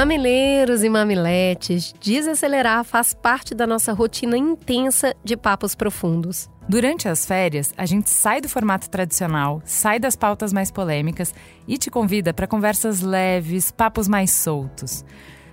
[0.00, 6.48] Mamileiros e mamiletes, desacelerar faz parte da nossa rotina intensa de papos profundos.
[6.66, 11.34] Durante as férias, a gente sai do formato tradicional, sai das pautas mais polêmicas
[11.68, 15.04] e te convida para conversas leves, papos mais soltos.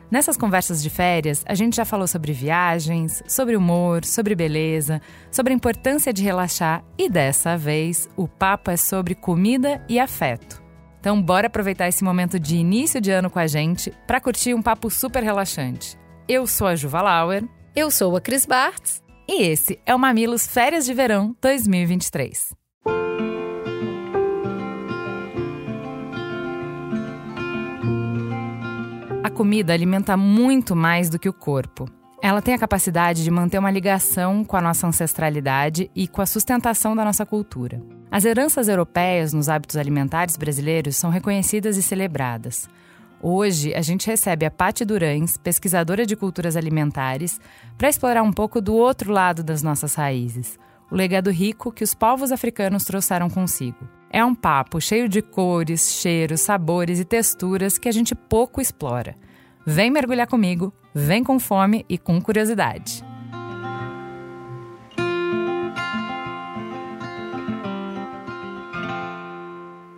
[0.10, 5.52] Nessas conversas de férias, a gente já falou sobre viagens, sobre humor, sobre beleza, sobre
[5.52, 10.67] a importância de relaxar e dessa vez o papo é sobre comida e afeto.
[11.08, 14.62] Então, bora aproveitar esse momento de início de ano com a gente para curtir um
[14.62, 15.98] papo super relaxante.
[16.28, 17.46] Eu sou a Juva Lauer.
[17.74, 19.02] Eu sou a Cris Bartz.
[19.26, 22.54] E esse é o Mamilos Férias de Verão 2023.
[29.24, 31.86] A comida alimenta muito mais do que o corpo.
[32.22, 36.26] Ela tem a capacidade de manter uma ligação com a nossa ancestralidade e com a
[36.26, 37.82] sustentação da nossa cultura.
[38.10, 42.70] As heranças europeias nos hábitos alimentares brasileiros são reconhecidas e celebradas.
[43.22, 47.40] Hoje, a gente recebe a Patti Durães, pesquisadora de culturas alimentares,
[47.78, 50.58] para explorar um pouco do outro lado das nossas raízes,
[50.90, 53.90] o legado rico que os povos africanos trouxeram consigo.
[54.10, 59.16] É um papo cheio de cores, cheiros, sabores e texturas que a gente pouco explora.
[59.66, 63.04] Vem mergulhar comigo, vem com fome e com curiosidade.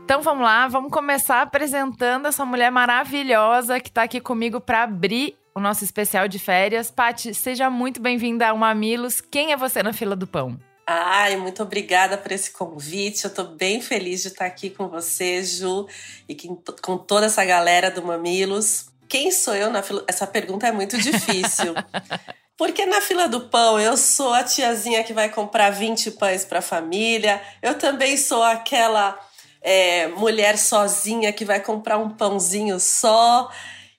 [0.10, 5.38] Então vamos lá, vamos começar apresentando essa mulher maravilhosa que está aqui comigo para abrir
[5.54, 6.90] o nosso especial de férias.
[6.90, 9.22] Pati, seja muito bem-vinda ao Mamilos.
[9.22, 10.60] Quem é você na fila do pão?
[10.88, 13.24] Ai, muito obrigada por esse convite.
[13.24, 15.88] Eu estou bem feliz de estar aqui com você, Ju,
[16.28, 16.36] e
[16.82, 18.88] com toda essa galera do Mamilos.
[19.08, 20.04] Quem sou eu na fila?
[20.08, 21.76] Essa pergunta é muito difícil.
[22.58, 26.60] Porque na fila do pão eu sou a tiazinha que vai comprar 20 pães para
[26.60, 27.40] a família.
[27.62, 29.29] Eu também sou aquela
[29.62, 33.50] é, mulher sozinha que vai comprar um pãozinho só.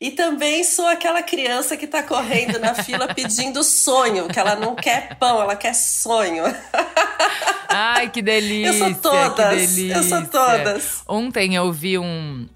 [0.00, 4.74] E também sou aquela criança que está correndo na fila pedindo sonho, que ela não
[4.74, 6.44] quer pão, ela quer sonho.
[7.68, 8.68] Ai, que delícia!
[8.68, 11.04] Eu sou todas, eu sou todas.
[11.06, 12.48] Ontem eu vi um,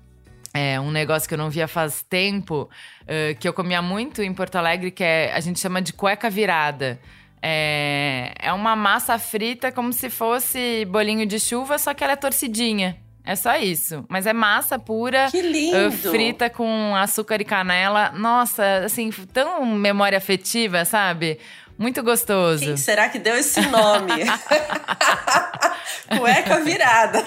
[0.54, 2.69] é, um negócio que eu não via faz tempo,
[3.03, 6.31] uh, que eu comia muito em Porto Alegre, que é, a gente chama de cueca
[6.31, 6.98] virada.
[7.47, 12.16] É, é uma massa frita como se fosse bolinho de chuva, só que ela é
[12.16, 12.97] torcidinha.
[13.22, 14.03] É só isso.
[14.09, 15.28] Mas é massa pura.
[15.31, 15.88] Que lindo!
[15.88, 18.12] Uh, frita com açúcar e canela.
[18.12, 21.38] Nossa, assim, tão memória afetiva, sabe?
[21.77, 22.65] Muito gostoso.
[22.65, 24.25] Quem será que deu esse nome?
[26.16, 27.22] Cueca virada.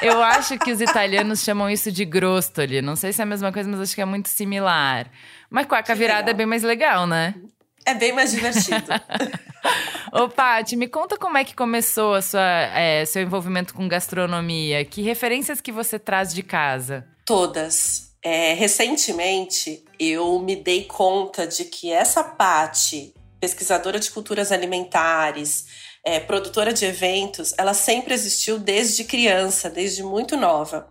[0.00, 2.80] Eu acho que os italianos chamam isso de grostoli.
[2.80, 5.06] Não sei se é a mesma coisa, mas acho que é muito similar.
[5.50, 6.34] Mas cueca que virada é legal.
[6.34, 7.34] é bem mais legal, né?
[7.86, 8.86] É bem mais divertido.
[10.12, 12.40] Ô, Paty, me conta como é que começou a sua,
[12.74, 14.84] é, seu envolvimento com gastronomia.
[14.84, 17.06] Que referências que você traz de casa?
[17.24, 18.12] Todas.
[18.22, 25.66] É, recentemente, eu me dei conta de que essa Paty, pesquisadora de culturas alimentares,
[26.04, 30.88] é, produtora de eventos, ela sempre existiu desde criança, desde muito nova.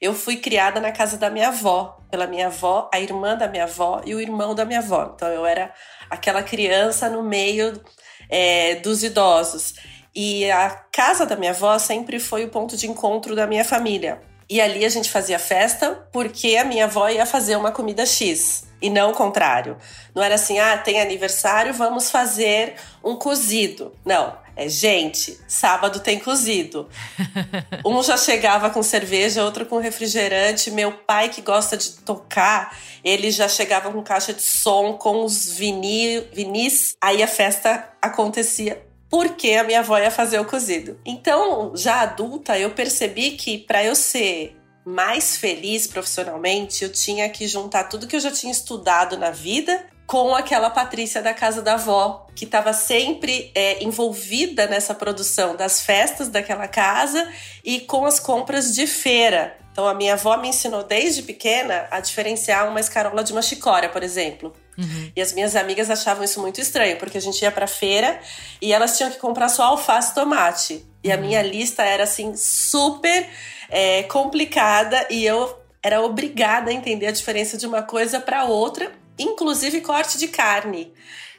[0.00, 3.64] Eu fui criada na casa da minha avó, pela minha avó, a irmã da minha
[3.64, 5.12] avó e o irmão da minha avó.
[5.14, 5.72] Então eu era
[6.10, 7.80] aquela criança no meio
[8.28, 9.74] é, dos idosos.
[10.14, 14.20] E a casa da minha avó sempre foi o ponto de encontro da minha família.
[14.48, 18.64] E ali a gente fazia festa porque a minha avó ia fazer uma comida X
[18.84, 19.78] e não o contrário.
[20.14, 23.92] Não era assim, ah, tem aniversário, vamos fazer um cozido.
[24.04, 26.88] Não, é gente, sábado tem cozido.
[27.84, 30.70] Um já chegava com cerveja, outro com refrigerante.
[30.70, 35.50] Meu pai, que gosta de tocar, ele já chegava com caixa de som, com os
[35.50, 36.94] vinil, vinis.
[37.00, 38.83] Aí a festa acontecia
[39.14, 40.98] porque a minha avó ia fazer o cozido.
[41.06, 47.46] Então, já adulta, eu percebi que para eu ser mais feliz profissionalmente, eu tinha que
[47.46, 51.74] juntar tudo que eu já tinha estudado na vida com aquela Patrícia da casa da
[51.74, 57.32] avó, que estava sempre é, envolvida nessa produção das festas daquela casa
[57.64, 59.56] e com as compras de feira.
[59.74, 63.88] Então, a minha avó me ensinou desde pequena a diferenciar uma escarola de uma chicória,
[63.88, 64.52] por exemplo.
[64.78, 65.10] Uhum.
[65.16, 68.20] E as minhas amigas achavam isso muito estranho, porque a gente ia pra feira
[68.62, 70.86] e elas tinham que comprar só alface e tomate.
[71.02, 71.22] E a uhum.
[71.22, 73.28] minha lista era assim, super
[73.68, 78.92] é, complicada e eu era obrigada a entender a diferença de uma coisa para outra,
[79.18, 80.92] inclusive corte de carne.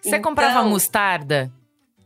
[0.04, 1.50] Você comprava Então- mostarda?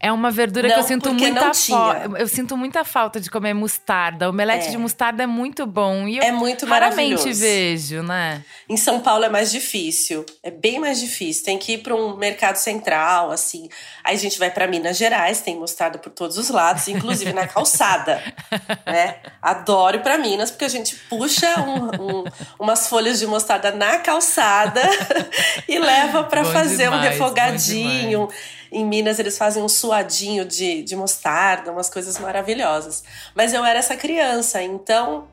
[0.01, 2.11] É uma verdura que Não, eu sinto muita falta.
[2.17, 4.27] Eu sinto muita falta de comer mostarda.
[4.27, 4.71] O omelete É.
[4.71, 6.07] de mostarda é muito bom.
[6.07, 8.41] E eu É muito raramente vejo, né?
[8.69, 11.43] Em São Paulo é mais difícil, é bem mais difícil.
[11.43, 13.67] Tem que ir para um mercado central, assim.
[14.03, 17.45] Aí a gente vai para Minas Gerais, tem mostarda por todos os lados, inclusive na
[17.45, 18.23] calçada,
[18.87, 19.17] né?
[19.41, 22.23] Adoro ir para Minas porque a gente puxa um- um-
[22.57, 24.81] umas folhas de mostarda na calçada
[25.67, 28.29] e leva para fazer um demais, bom refogadinho.
[28.71, 33.03] Em Minas eles fazem um suadinho de, de mostarda, umas coisas maravilhosas.
[33.35, 35.27] Mas eu era essa criança, então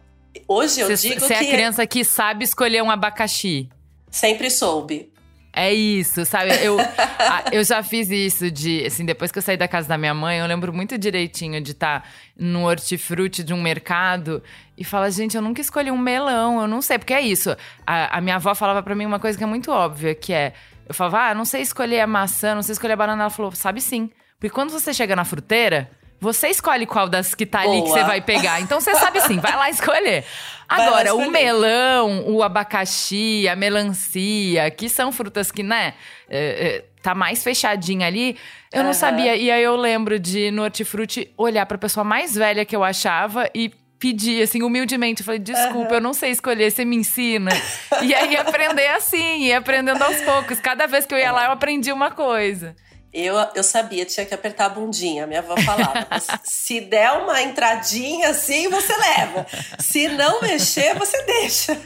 [0.49, 3.69] hoje eu Você digo você é a que criança que sabe escolher um abacaxi.
[4.11, 5.13] sempre soube.
[5.59, 6.51] É isso, sabe?
[6.63, 6.77] Eu,
[7.51, 10.39] eu já fiz isso de, assim, depois que eu saí da casa da minha mãe,
[10.39, 12.07] eu lembro muito direitinho de estar
[12.37, 14.43] no hortifruti de um mercado
[14.77, 17.57] e falar, gente, eu nunca escolhi um melão, eu não sei, porque é isso.
[17.87, 20.53] A, a minha avó falava pra mim uma coisa que é muito óbvia, que é,
[20.89, 23.25] eu falava, ah, não sei escolher a maçã, não sei escolher a banana.
[23.25, 24.11] Ela falou, sabe sim.
[24.39, 25.91] Porque quando você chega na fruteira,
[26.21, 28.61] você escolhe qual das que tá ali que você vai pegar.
[28.61, 30.25] Então você sabe sim, vai lá escolher.
[30.69, 31.31] Vai lá Agora, o escolher.
[31.31, 35.95] melão, o abacaxi, a melancia, que são frutas que, né,
[36.29, 38.37] é, é, tá mais fechadinha ali,
[38.73, 38.93] eu não Aham.
[38.95, 39.37] sabia.
[39.37, 43.49] E aí eu lembro de, no hortifruti, olhar pra pessoa mais velha que eu achava
[43.55, 43.71] e
[44.07, 45.25] pedir, assim, humildemente.
[45.25, 47.51] Falei, desculpa, eu não sei escolher, você me ensina.
[48.03, 50.61] e aí aprender assim, e aprendendo aos poucos.
[50.61, 52.77] Cada vez que eu ia lá, eu aprendi uma coisa.
[53.13, 55.27] Eu, eu sabia, tinha que apertar a bundinha.
[55.27, 56.07] Minha avó falava:
[56.45, 59.47] se der uma entradinha assim, você leva.
[59.79, 61.81] Se não mexer, você deixa.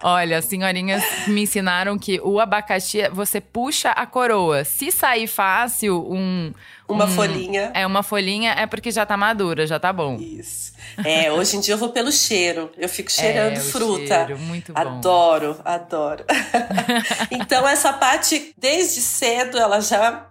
[0.00, 4.64] Olha, as senhorinhas me ensinaram que o abacaxi, você puxa a coroa.
[4.64, 6.52] Se sair fácil, um.
[6.86, 7.70] Uma um- folhinha.
[7.74, 10.16] É uma folhinha, é porque já tá madura, já tá bom.
[10.16, 10.72] Isso.
[11.04, 12.70] É, hoje em dia eu vou pelo cheiro.
[12.76, 14.26] Eu fico cheirando É, fruta.
[14.26, 14.78] cheiro, muito bom.
[14.80, 16.24] Adoro, adoro.
[17.30, 20.26] então, essa parte, desde cedo, ela já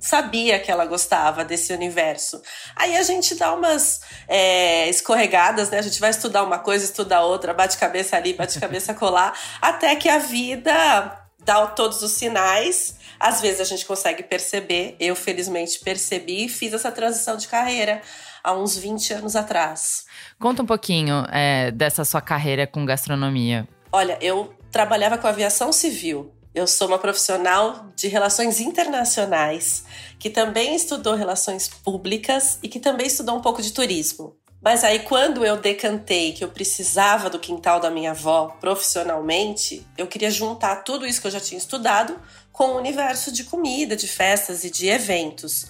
[0.00, 2.40] sabia que ela gostava desse universo.
[2.76, 5.78] Aí a gente dá umas é, escorregadas, né?
[5.78, 9.96] A gente vai estudar uma coisa, estuda outra, bate cabeça ali, bate cabeça colar, até
[9.96, 12.94] que a vida dá todos os sinais.
[13.18, 14.96] Às vezes a gente consegue perceber.
[15.00, 18.00] Eu, felizmente, percebi e fiz essa transição de carreira
[18.42, 20.06] há uns 20 anos atrás.
[20.38, 23.66] Conta um pouquinho é, dessa sua carreira com gastronomia.
[23.90, 26.32] Olha, eu trabalhava com aviação civil.
[26.54, 29.84] Eu sou uma profissional de relações internacionais,
[30.18, 34.36] que também estudou relações públicas e que também estudou um pouco de turismo.
[34.60, 40.08] Mas aí, quando eu decantei que eu precisava do quintal da minha avó profissionalmente, eu
[40.08, 42.18] queria juntar tudo isso que eu já tinha estudado
[42.58, 45.68] com o universo de comida, de festas e de eventos.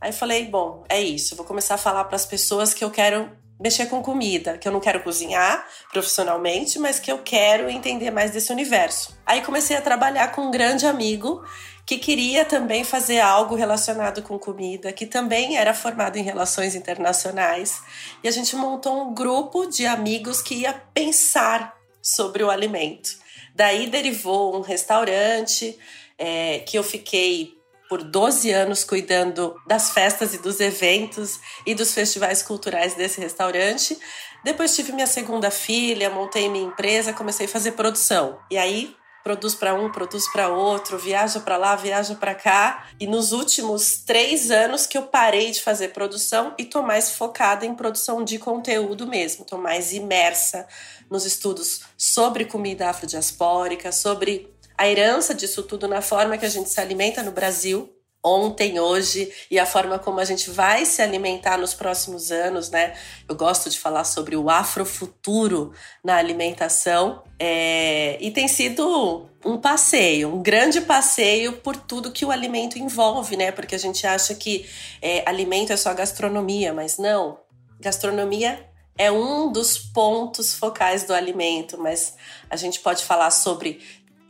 [0.00, 1.36] Aí falei, bom, é isso.
[1.36, 4.72] Vou começar a falar para as pessoas que eu quero mexer com comida, que eu
[4.72, 9.16] não quero cozinhar profissionalmente, mas que eu quero entender mais desse universo.
[9.24, 11.40] Aí comecei a trabalhar com um grande amigo
[11.86, 17.80] que queria também fazer algo relacionado com comida, que também era formado em relações internacionais,
[18.24, 23.22] e a gente montou um grupo de amigos que ia pensar sobre o alimento.
[23.54, 25.78] Daí derivou um restaurante
[26.18, 27.54] é, que eu fiquei
[27.88, 33.98] por 12 anos cuidando das festas e dos eventos e dos festivais culturais desse restaurante.
[34.42, 38.38] Depois tive minha segunda filha, montei minha empresa, comecei a fazer produção.
[38.50, 38.94] E aí
[39.24, 42.86] produz para um, produz para outro, viaja para lá, viaja para cá.
[43.00, 47.64] E nos últimos três anos que eu parei de fazer produção e tô mais focada
[47.64, 50.68] em produção de conteúdo mesmo, tô mais imersa
[51.10, 56.68] nos estudos sobre comida afrodiaspórica, sobre a herança disso tudo na forma que a gente
[56.68, 61.58] se alimenta no Brasil, ontem, hoje, e a forma como a gente vai se alimentar
[61.58, 62.94] nos próximos anos, né?
[63.28, 67.22] Eu gosto de falar sobre o afrofuturo na alimentação.
[67.38, 68.16] É...
[68.18, 73.52] E tem sido um passeio, um grande passeio por tudo que o alimento envolve, né?
[73.52, 74.66] Porque a gente acha que
[75.02, 77.38] é, alimento é só gastronomia, mas não.
[77.78, 78.66] Gastronomia
[78.96, 82.14] é um dos pontos focais do alimento, mas
[82.48, 83.80] a gente pode falar sobre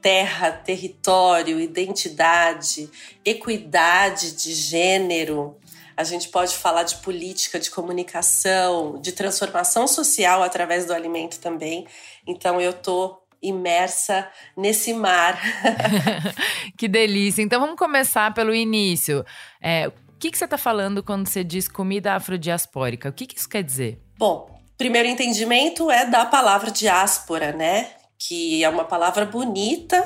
[0.05, 2.91] terra, território, identidade,
[3.25, 5.57] equidade de gênero.
[5.97, 11.87] A gente pode falar de política, de comunicação, de transformação social através do alimento também.
[12.27, 15.41] Então eu tô imersa nesse mar.
[16.77, 17.41] que delícia.
[17.41, 19.25] Então vamos começar pelo início.
[19.59, 23.09] É, o que, que você está falando quando você diz comida afrodiaspórica?
[23.09, 23.99] O que, que isso quer dizer?
[24.19, 28.04] Bom, primeiro entendimento é da palavra diáspora, né?
[28.27, 30.05] Que é uma palavra bonita,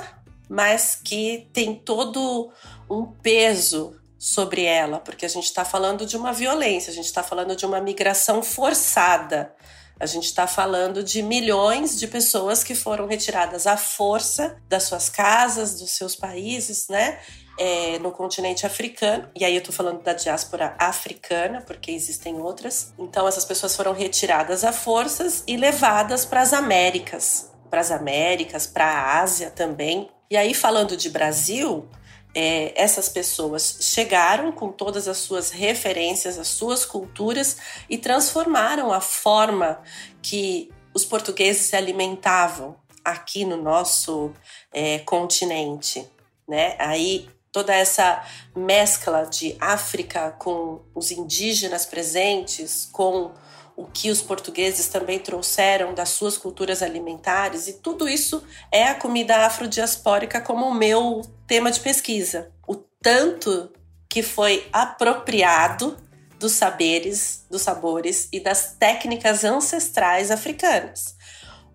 [0.49, 2.51] mas que tem todo
[2.91, 7.23] um peso sobre ela, porque a gente está falando de uma violência, a gente está
[7.23, 9.55] falando de uma migração forçada.
[10.01, 15.09] A gente está falando de milhões de pessoas que foram retiradas à força das suas
[15.09, 17.19] casas, dos seus países, né?
[17.59, 22.93] é, no continente africano, e aí eu tô falando da diáspora africana, porque existem outras.
[22.97, 28.67] Então essas pessoas foram retiradas a forças e levadas para as Américas, para as Américas,
[28.67, 30.09] para a Ásia também.
[30.31, 31.89] E aí falando de Brasil,
[32.35, 37.57] é, essas pessoas chegaram com todas as suas referências, as suas culturas
[37.89, 39.81] e transformaram a forma
[40.21, 44.33] que os portugueses se alimentavam aqui no nosso
[44.73, 46.07] é, continente,
[46.47, 46.77] né?
[46.79, 48.23] Aí toda essa
[48.55, 53.33] mescla de África com os indígenas presentes, com
[53.79, 58.43] o que os portugueses também trouxeram das suas culturas alimentares, e tudo isso
[58.73, 62.51] é a comida afrodiaspórica como o meu tema de pesquisa.
[62.67, 63.71] O tanto
[64.11, 65.97] que foi apropriado
[66.41, 71.17] dos saberes, dos sabores e das técnicas ancestrais africanas.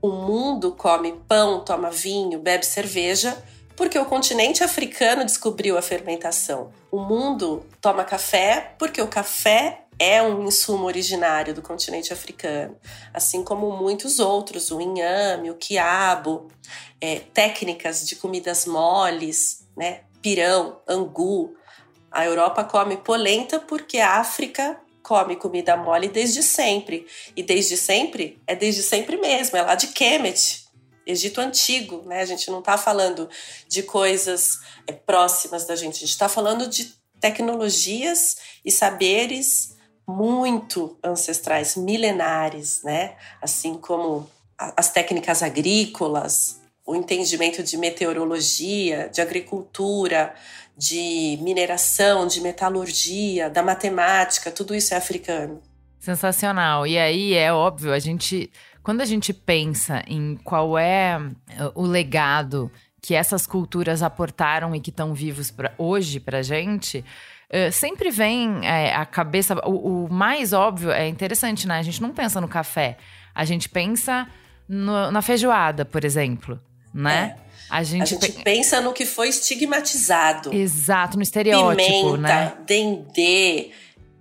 [0.01, 3.41] O mundo come pão, toma vinho, bebe cerveja,
[3.77, 6.69] porque o continente africano descobriu a fermentação.
[6.91, 12.77] O mundo toma café porque o café é um insumo originário do continente africano,
[13.13, 16.49] assim como muitos outros, o inhame, o quiabo,
[16.99, 20.01] é, técnicas de comidas moles, né?
[20.21, 21.55] pirão, angu.
[22.11, 27.07] A Europa come polenta porque a África come comida mole desde sempre.
[27.35, 30.65] E desde sempre é desde sempre mesmo, é lá de Kemet,
[31.07, 32.21] Egito Antigo, né?
[32.21, 33.29] A gente não está falando
[33.69, 39.72] de coisas é, próximas da gente, a gente está falando de tecnologias e saberes
[40.07, 43.15] muito ancestrais, milenares, né?
[43.41, 50.33] Assim como as técnicas agrícolas, o entendimento de meteorologia, de agricultura,
[50.77, 55.61] de mineração, de metalurgia, da matemática, tudo isso é africano.
[55.99, 56.85] Sensacional.
[56.85, 58.51] E aí é óbvio, a gente
[58.83, 62.69] quando a gente pensa em qual é uh, o legado
[63.01, 67.03] que essas culturas aportaram e que estão vivos pra, hoje para gente,
[67.53, 69.55] Uh, sempre vem é, a cabeça.
[69.63, 71.77] O, o, mais óbvio é interessante, né?
[71.77, 72.97] A gente não pensa no café.
[73.35, 74.27] A gente pensa
[74.67, 76.59] no, na feijoada, por exemplo,
[76.91, 77.35] né?
[77.39, 77.43] É.
[77.69, 78.43] A gente, a gente pe...
[78.43, 80.53] pensa no que foi estigmatizado.
[80.53, 82.53] Exato, no estereótipo, Pimenta, né?
[82.65, 83.71] dendê,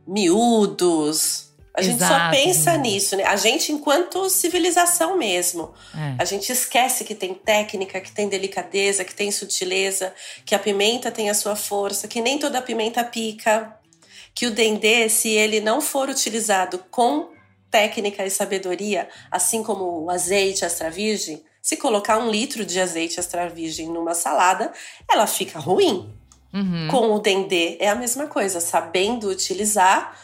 [0.07, 1.99] miúdos, a Exato.
[1.99, 3.25] gente só pensa nisso, né?
[3.25, 5.73] A gente, enquanto civilização mesmo.
[5.95, 6.17] É.
[6.23, 10.13] A gente esquece que tem técnica, que tem delicadeza, que tem sutileza,
[10.45, 13.75] que a pimenta tem a sua força, que nem toda pimenta pica.
[14.35, 17.31] Que o dendê, se ele não for utilizado com
[17.71, 23.19] técnica e sabedoria, assim como o azeite extra virgem, se colocar um litro de azeite
[23.19, 24.73] extra virgem numa salada,
[25.11, 26.13] ela fica ruim.
[26.53, 26.89] Uhum.
[26.91, 30.15] Com o dendê é a mesma coisa, sabendo utilizar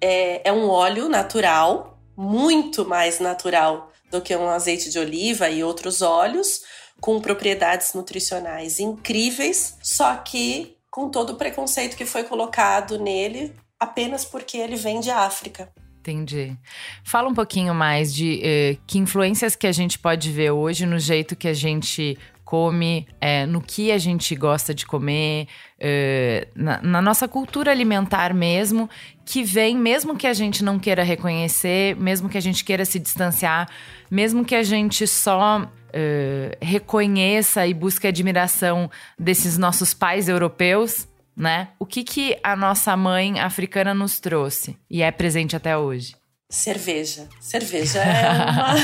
[0.00, 5.62] é, é um óleo natural, muito mais natural do que um azeite de oliva e
[5.62, 6.62] outros óleos,
[7.00, 14.24] com propriedades nutricionais incríveis, só que com todo o preconceito que foi colocado nele apenas
[14.24, 15.72] porque ele vem de África.
[16.00, 16.56] Entendi.
[17.04, 20.98] Fala um pouquinho mais de eh, que influências que a gente pode ver hoje no
[20.98, 22.18] jeito que a gente
[22.50, 25.46] come, é, no que a gente gosta de comer,
[25.80, 28.88] é, na, na, nossa cultura alimentar mesmo,
[29.24, 32.98] que vem, mesmo que a gente não queira reconhecer, mesmo que a gente queira se
[32.98, 33.68] distanciar,
[34.10, 41.68] mesmo que a gente só é, reconheça e busque admiração desses nossos pais europeus, né?
[41.78, 46.14] O que, que a nossa mãe africana nos trouxe e é presente até hoje?
[46.50, 47.28] Cerveja.
[47.40, 48.74] Cerveja é uma,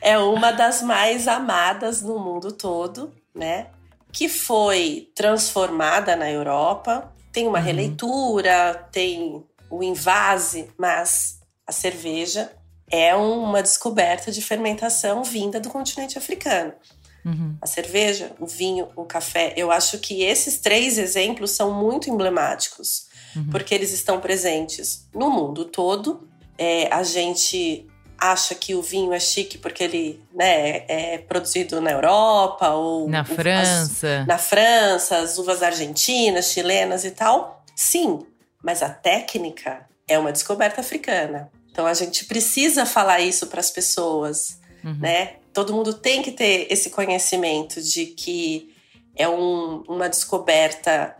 [0.00, 3.66] é uma das mais amadas no mundo todo, né?
[4.12, 7.12] Que foi transformada na Europa.
[7.32, 7.64] Tem uma uhum.
[7.64, 12.52] releitura, tem o invase, mas a cerveja
[12.90, 16.72] é uma descoberta de fermentação vinda do continente africano.
[17.24, 17.56] Uhum.
[17.60, 19.52] A cerveja, o vinho, o café.
[19.56, 23.50] Eu acho que esses três exemplos são muito emblemáticos, uhum.
[23.50, 26.26] porque eles estão presentes no mundo todo
[26.58, 27.86] é, a gente
[28.18, 33.24] acha que o vinho é chique porque ele né, é produzido na Europa ou na
[33.24, 34.20] França.
[34.20, 37.64] As, na França, as uvas argentinas, chilenas e tal.
[37.76, 38.26] Sim,
[38.62, 41.50] mas a técnica é uma descoberta africana.
[41.70, 44.98] Então a gente precisa falar isso para as pessoas, uhum.
[44.98, 45.36] né?
[45.52, 48.74] Todo mundo tem que ter esse conhecimento de que
[49.14, 51.16] é um, uma descoberta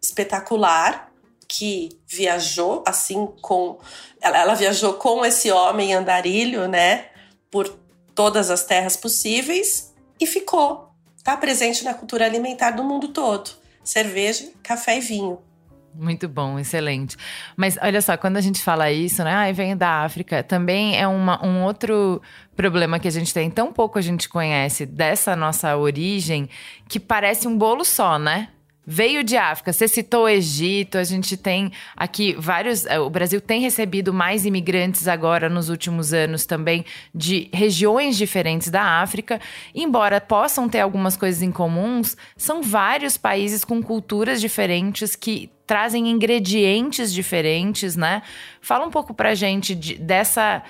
[0.00, 1.07] espetacular
[1.48, 3.78] que viajou assim com
[4.20, 7.06] ela, ela viajou com esse homem andarilho, né,
[7.50, 7.68] por
[8.14, 10.90] todas as terras possíveis e ficou.
[11.16, 13.50] Está presente na cultura alimentar do mundo todo.
[13.82, 15.38] Cerveja, café e vinho.
[15.94, 17.16] Muito bom, excelente.
[17.56, 19.32] Mas olha só, quando a gente fala isso, né?
[19.32, 22.22] Ah, vem da África, também é uma, um outro
[22.54, 23.50] problema que a gente tem.
[23.50, 26.48] Tão pouco a gente conhece dessa nossa origem
[26.88, 28.48] que parece um bolo só, né?
[28.90, 29.70] Veio de África.
[29.70, 32.86] Você citou o Egito, a gente tem aqui vários.
[32.86, 38.70] Eh, o Brasil tem recebido mais imigrantes agora nos últimos anos também de regiões diferentes
[38.70, 39.38] da África.
[39.74, 46.08] Embora possam ter algumas coisas em comuns, são vários países com culturas diferentes que trazem
[46.08, 48.22] ingredientes diferentes, né?
[48.62, 50.62] Fala um pouco pra gente de, dessa,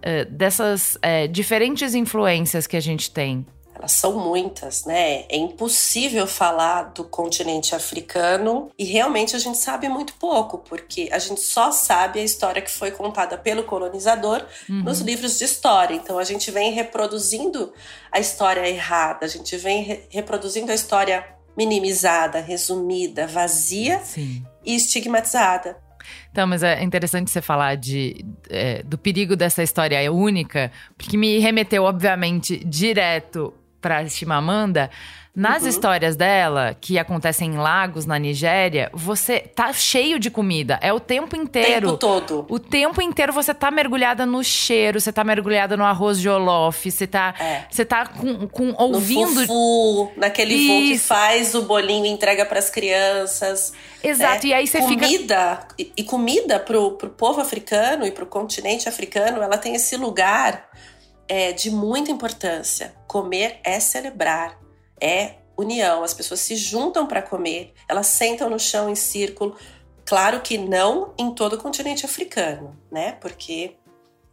[0.00, 3.46] uh, dessas uh, diferentes influências que a gente tem.
[3.74, 5.24] Elas são muitas, né?
[5.28, 11.18] É impossível falar do continente africano e realmente a gente sabe muito pouco, porque a
[11.18, 14.84] gente só sabe a história que foi contada pelo colonizador uhum.
[14.84, 15.94] nos livros de história.
[15.94, 17.72] Então a gente vem reproduzindo
[18.12, 21.26] a história errada, a gente vem re reproduzindo a história
[21.56, 24.44] minimizada, resumida, vazia Sim.
[24.64, 25.76] e estigmatizada.
[26.30, 31.38] Então, mas é interessante você falar de, é, do perigo dessa história única, porque me
[31.38, 33.54] remeteu, obviamente, direto
[33.84, 34.90] para Chimamanda,
[35.36, 35.68] nas uhum.
[35.68, 40.78] histórias dela, que acontecem em lagos na Nigéria, você tá cheio de comida.
[40.80, 41.88] É o tempo inteiro.
[41.88, 42.46] O tempo todo.
[42.48, 46.90] O tempo inteiro você tá mergulhada no cheiro, você tá mergulhada no arroz de olof,
[46.90, 47.64] você tá, é.
[47.68, 49.40] você tá com, com ouvindo.
[49.40, 50.68] No fufu, naquele Isso.
[50.68, 53.74] voo que faz o bolinho e entrega para as crianças.
[54.02, 54.50] Exato, é.
[54.50, 55.18] e aí você comida, fica.
[55.18, 55.68] Comida.
[55.78, 60.70] E, e comida pro, pro povo africano e pro continente africano, ela tem esse lugar
[61.28, 62.94] é de muita importância.
[63.06, 64.58] Comer é celebrar,
[65.00, 66.02] é união.
[66.02, 69.56] As pessoas se juntam para comer, elas sentam no chão em círculo.
[70.04, 73.12] Claro que não em todo o continente africano, né?
[73.12, 73.76] Porque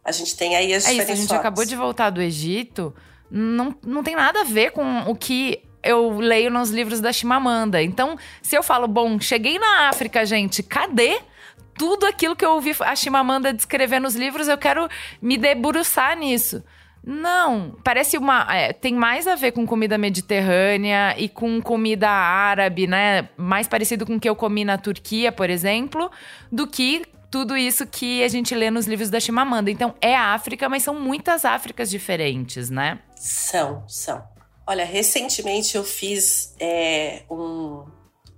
[0.04, 1.18] a gente tem aí as é diferenças.
[1.18, 2.94] Isso, a gente acabou de voltar do Egito,
[3.30, 7.82] não, não tem nada a ver com o que eu leio nos livros da Chimamanda.
[7.82, 11.20] Então, se eu falo, bom, cheguei na África, gente, cadê
[11.76, 14.48] tudo aquilo que eu ouvi a Chimamanda descrever nos livros?
[14.48, 14.88] Eu quero
[15.20, 16.62] me debruçar nisso.
[17.04, 18.46] Não, parece uma.
[18.54, 23.28] É, tem mais a ver com comida mediterrânea e com comida árabe, né?
[23.36, 26.10] Mais parecido com o que eu comi na Turquia, por exemplo,
[26.50, 29.70] do que tudo isso que a gente lê nos livros da Chimamanda.
[29.70, 33.00] Então é África, mas são muitas Áfricas diferentes, né?
[33.16, 34.22] São, são.
[34.64, 37.84] Olha, recentemente eu fiz é, um,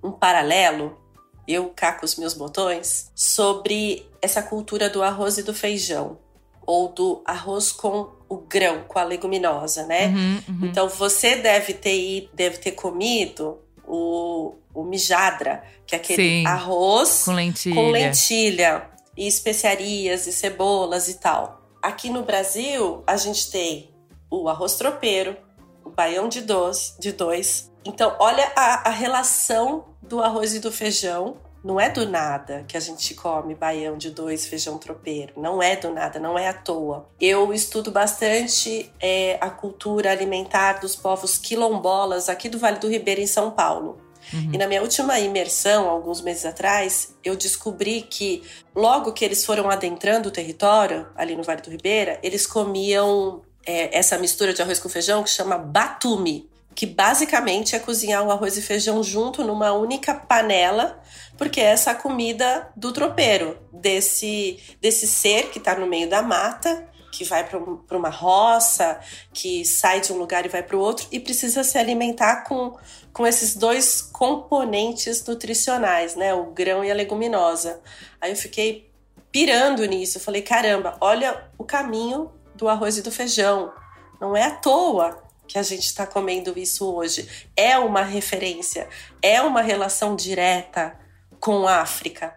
[0.02, 0.98] um paralelo,
[1.46, 6.23] eu cá com os meus botões, sobre essa cultura do arroz e do feijão
[6.66, 10.08] ou do arroz com o grão, com a leguminosa, né?
[10.08, 10.66] Uhum, uhum.
[10.66, 17.24] Então você deve ter deve ter comido o, o mijadra, que é aquele Sim, arroz
[17.24, 17.74] com lentilha.
[17.74, 21.62] com lentilha e especiarias e cebolas e tal.
[21.82, 23.90] Aqui no Brasil, a gente tem
[24.30, 25.36] o arroz tropeiro,
[25.84, 27.70] o baião de dois, de dois.
[27.84, 32.76] Então, olha a, a relação do arroz e do feijão não é do nada que
[32.76, 35.32] a gente come baião de dois, feijão tropeiro.
[35.34, 37.08] Não é do nada, não é à toa.
[37.18, 43.22] Eu estudo bastante é, a cultura alimentar dos povos quilombolas aqui do Vale do Ribeira,
[43.22, 43.98] em São Paulo.
[44.30, 44.50] Uhum.
[44.52, 48.42] E na minha última imersão, alguns meses atrás, eu descobri que
[48.76, 53.96] logo que eles foram adentrando o território, ali no Vale do Ribeira, eles comiam é,
[53.98, 58.56] essa mistura de arroz com feijão que chama batume que basicamente é cozinhar o arroz
[58.56, 61.00] e feijão junto numa única panela,
[61.38, 66.88] porque é essa comida do tropeiro, desse, desse ser que está no meio da mata,
[67.12, 68.98] que vai para uma roça,
[69.32, 72.76] que sai de um lugar e vai para o outro, e precisa se alimentar com,
[73.12, 76.34] com esses dois componentes nutricionais, né?
[76.34, 77.80] O grão e a leguminosa.
[78.20, 78.90] Aí eu fiquei
[79.30, 83.72] pirando nisso, falei, caramba, olha o caminho do arroz e do feijão.
[84.20, 87.28] Não é à toa que a gente está comendo isso hoje.
[87.56, 88.88] É uma referência,
[89.20, 90.98] é uma relação direta
[91.40, 92.34] com a África,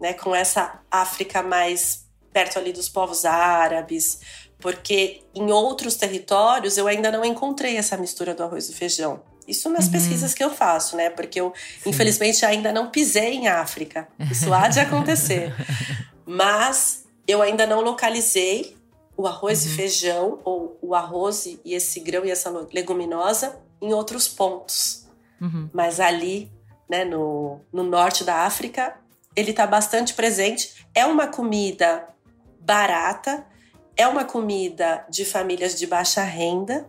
[0.00, 0.12] né?
[0.12, 4.20] com essa África mais perto ali dos povos árabes,
[4.58, 9.22] porque em outros territórios eu ainda não encontrei essa mistura do arroz e feijão.
[9.48, 9.92] Isso nas uhum.
[9.92, 11.10] pesquisas que eu faço, né?
[11.10, 11.90] Porque eu, Sim.
[11.90, 14.06] infelizmente, ainda não pisei em África.
[14.30, 15.52] Isso há de acontecer.
[16.24, 18.76] Mas eu ainda não localizei
[19.20, 19.70] o arroz uhum.
[19.70, 25.06] e feijão, ou o arroz e esse grão e essa leguminosa em outros pontos.
[25.38, 25.68] Uhum.
[25.74, 26.50] Mas ali,
[26.88, 28.96] né, no, no norte da África,
[29.36, 30.86] ele está bastante presente.
[30.94, 32.08] É uma comida
[32.60, 33.46] barata,
[33.94, 36.88] é uma comida de famílias de baixa renda,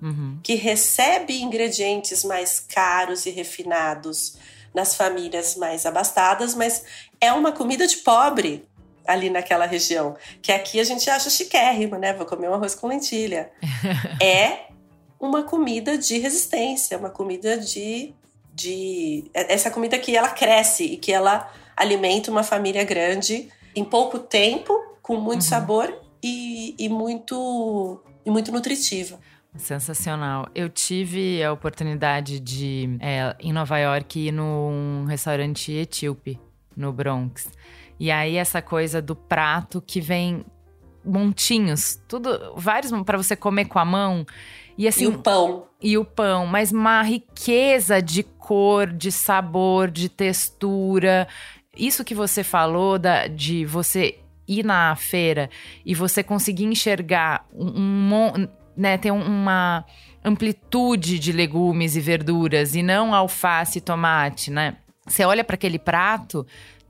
[0.00, 0.38] uhum.
[0.44, 4.36] que recebe ingredientes mais caros e refinados
[4.72, 6.84] nas famílias mais abastadas, mas
[7.20, 8.64] é uma comida de pobre
[9.06, 10.16] ali naquela região.
[10.42, 12.12] Que aqui a gente acha chiquérrimo, né?
[12.12, 13.50] Vou comer um arroz com lentilha.
[14.22, 14.66] é
[15.18, 18.14] uma comida de resistência, uma comida de,
[18.52, 19.30] de.
[19.34, 24.18] É, essa comida que ela cresce e que ela alimenta uma família grande em pouco
[24.18, 25.48] tempo, com muito uhum.
[25.48, 29.18] sabor e, e, muito, e muito nutritiva.
[29.56, 30.48] Sensacional.
[30.54, 36.38] Eu tive a oportunidade de, é, em Nova York, ir num restaurante etíope,
[36.76, 37.48] no Bronx.
[37.98, 40.44] E aí, essa coisa do prato que vem
[41.04, 44.26] montinhos, tudo, vários para você comer com a mão.
[44.76, 45.66] E, assim, e o pão.
[45.80, 51.26] E o pão, mas uma riqueza de cor, de sabor, de textura.
[51.76, 55.50] Isso que você falou da, de você ir na feira
[55.84, 59.84] e você conseguir enxergar um, um né, ter uma
[60.24, 64.76] amplitude de legumes e verduras e não alface e tomate, né?
[65.06, 66.44] Você olha para aquele prato,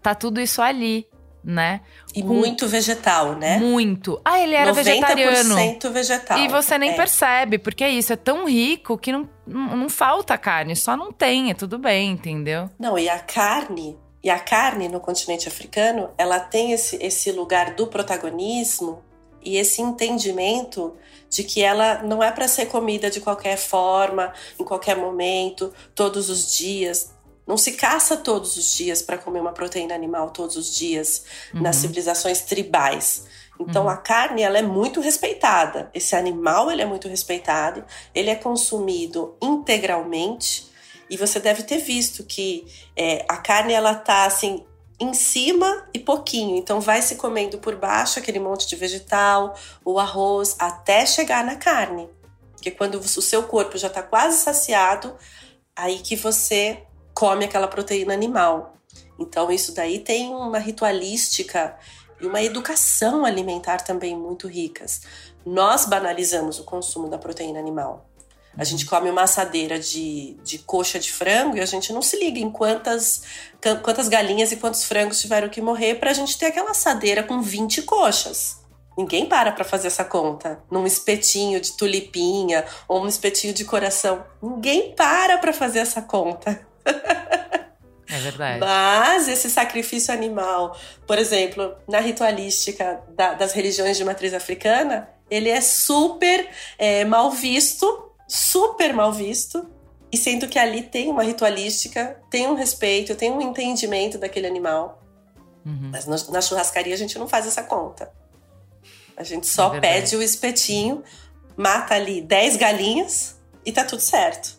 [0.07, 1.09] tá tudo isso ali,
[1.43, 1.81] né?
[2.15, 3.59] E muito vegetal, né?
[3.59, 4.21] Muito.
[4.25, 5.55] Ah, ele era 90% vegetariano.
[5.57, 6.39] 90% vegetal.
[6.39, 6.93] E você nem é.
[6.95, 11.13] percebe, porque é isso, é tão rico que não, não, não falta carne, só não
[11.13, 12.71] tem, é tudo bem, entendeu?
[12.79, 17.75] Não, e a carne, e a carne no continente africano, ela tem esse, esse lugar
[17.75, 19.03] do protagonismo
[19.45, 20.95] e esse entendimento
[21.29, 26.31] de que ela não é para ser comida de qualquer forma, em qualquer momento, todos
[26.31, 27.16] os dias.
[27.47, 31.63] Não se caça todos os dias para comer uma proteína animal todos os dias uhum.
[31.63, 33.25] nas civilizações tribais.
[33.59, 33.89] Então uhum.
[33.89, 35.91] a carne ela é muito respeitada.
[35.95, 37.85] Esse animal ele é muito respeitado.
[38.15, 40.71] Ele é consumido integralmente
[41.09, 44.65] e você deve ter visto que é, a carne ela tá assim
[44.99, 46.57] em cima e pouquinho.
[46.57, 49.55] Então vai se comendo por baixo aquele monte de vegetal,
[49.85, 52.09] o arroz, até chegar na carne.
[52.53, 55.15] Porque quando o seu corpo já está quase saciado,
[55.75, 56.83] aí que você
[57.17, 58.77] come aquela proteína animal.
[59.19, 61.75] Então isso daí tem uma ritualística
[62.21, 65.01] e uma educação alimentar também muito ricas.
[65.45, 68.07] Nós banalizamos o consumo da proteína animal.
[68.55, 72.19] A gente come uma assadeira de, de coxa de frango e a gente não se
[72.19, 73.23] liga em quantas,
[73.83, 77.41] quantas galinhas e quantos frangos tiveram que morrer para a gente ter aquela assadeira com
[77.41, 78.61] 20 coxas.
[78.97, 80.63] Ninguém para para fazer essa conta.
[80.71, 84.25] Num espetinho de tulipinha ou um espetinho de coração.
[84.43, 86.67] Ninguém para para fazer essa conta.
[88.09, 88.61] É verdade.
[88.61, 95.51] Mas esse sacrifício animal, por exemplo, na ritualística da, das religiões de matriz africana, ele
[95.51, 99.69] é super é, mal visto super mal visto.
[100.11, 105.03] E sendo que ali tem uma ritualística, tem um respeito, tem um entendimento daquele animal.
[105.65, 105.91] Uhum.
[105.93, 108.11] Mas no, na churrascaria a gente não faz essa conta.
[109.17, 111.03] A gente só é pede o espetinho,
[111.57, 114.56] mata ali 10 galinhas e tá tudo certo.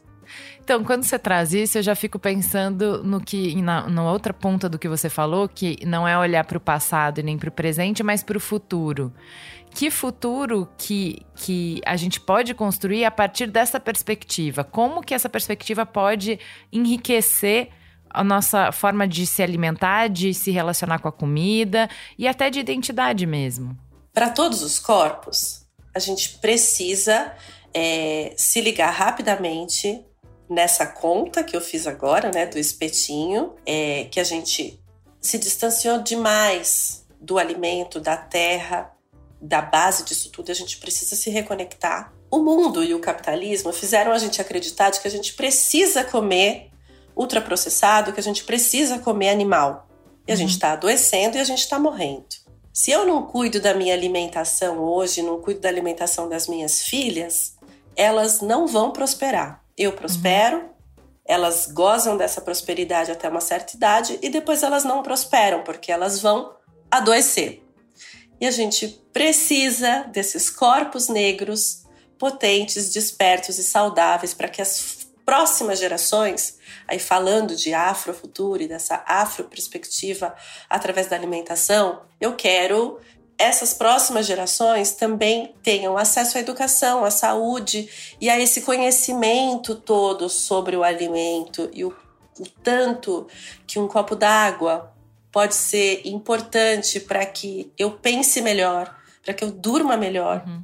[0.67, 4.67] Então, quando você traz isso, eu já fico pensando no que na, na outra ponta
[4.67, 7.51] do que você falou, que não é olhar para o passado e nem para o
[7.53, 9.13] presente, mas para o futuro
[9.73, 14.61] que futuro que, que a gente pode construir a partir dessa perspectiva?
[14.61, 16.37] Como que essa perspectiva pode
[16.69, 17.69] enriquecer
[18.09, 22.59] a nossa forma de se alimentar, de se relacionar com a comida e até de
[22.59, 23.77] identidade mesmo?
[24.11, 27.31] Para todos os corpos, a gente precisa
[27.73, 30.03] é, se ligar rapidamente
[30.49, 34.79] nessa conta que eu fiz agora, né, do espetinho, é, que a gente
[35.19, 38.93] se distanciou demais do alimento, da terra,
[39.41, 42.13] da base disso tudo, a gente precisa se reconectar.
[42.29, 46.71] O mundo e o capitalismo fizeram a gente acreditar de que a gente precisa comer
[47.15, 49.87] ultraprocessado, que a gente precisa comer animal.
[50.27, 50.41] E a uhum.
[50.41, 52.27] gente está adoecendo e a gente está morrendo.
[52.73, 57.55] Se eu não cuido da minha alimentação hoje, não cuido da alimentação das minhas filhas,
[57.95, 59.63] elas não vão prosperar.
[59.77, 60.69] Eu prospero, uhum.
[61.25, 66.19] elas gozam dessa prosperidade até uma certa idade e depois elas não prosperam, porque elas
[66.19, 66.55] vão
[66.89, 67.61] adoecer.
[68.39, 71.83] E a gente precisa desses corpos negros
[72.17, 79.03] potentes, despertos e saudáveis para que as próximas gerações, aí falando de afrofuturo e dessa
[79.05, 80.33] afroperspectiva
[80.69, 82.99] através da alimentação, eu quero
[83.37, 87.87] essas próximas gerações também tenham acesso à educação, à saúde
[88.19, 91.95] e a esse conhecimento todo sobre o alimento e o,
[92.39, 93.27] o tanto
[93.67, 94.91] que um copo d'água
[95.31, 100.63] pode ser importante para que eu pense melhor, para que eu durma melhor, uhum.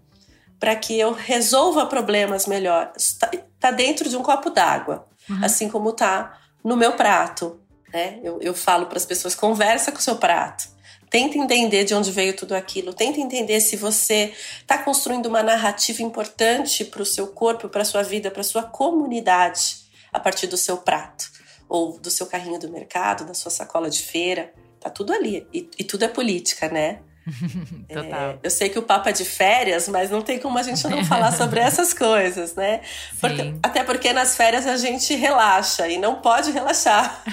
[0.59, 2.91] para que eu resolva problemas melhor.
[2.97, 5.45] Está tá dentro de um copo d'água, uhum.
[5.45, 7.59] assim como está no meu prato.
[7.93, 8.19] Né?
[8.23, 10.72] Eu, eu falo para as pessoas: conversa com o seu prato.
[11.13, 12.91] Tenta entender de onde veio tudo aquilo.
[12.91, 17.85] Tenta entender se você está construindo uma narrativa importante para o seu corpo, para a
[17.85, 19.75] sua vida, para a sua comunidade
[20.11, 21.31] a partir do seu prato
[21.69, 24.51] ou do seu carrinho do mercado, da sua sacola de feira.
[24.79, 25.47] Tá tudo ali.
[25.53, 26.99] E, e tudo é política, né?
[27.87, 28.31] Total.
[28.31, 30.85] É, eu sei que o Papa é de férias, mas não tem como a gente
[30.87, 32.81] não falar sobre essas coisas, né?
[33.19, 37.23] Porque, até porque nas férias a gente relaxa e não pode relaxar.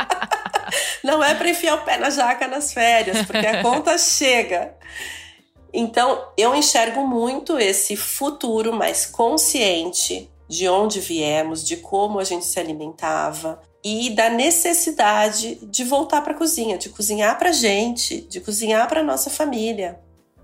[1.02, 4.74] não é para enfiar o pé na jaca nas férias, porque a conta chega.
[5.72, 12.44] Então, eu enxergo muito esse futuro mais consciente de onde viemos, de como a gente
[12.44, 18.40] se alimentava e da necessidade de voltar para a cozinha, de cozinhar para gente, de
[18.40, 19.98] cozinhar para nossa família.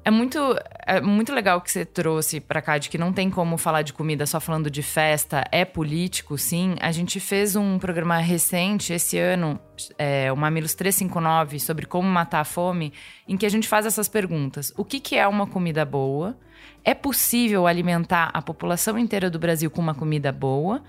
[0.07, 0.39] É muito,
[0.87, 3.93] é muito legal que você trouxe para cá de que não tem como falar de
[3.93, 6.77] comida só falando de festa, é político, sim.
[6.81, 9.59] A gente fez um programa recente esse ano,
[9.99, 12.93] é, o Mamilos 359, sobre como matar a fome,
[13.27, 14.73] em que a gente faz essas perguntas.
[14.77, 16.39] O que, que é uma comida boa?
[16.85, 20.85] É possível alimentar a população inteira do Brasil com uma comida boa?